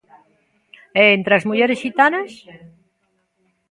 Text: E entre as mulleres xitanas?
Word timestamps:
E 1.01 1.03
entre 1.17 1.33
as 1.37 1.47
mulleres 1.49 1.81
xitanas? 1.83 2.31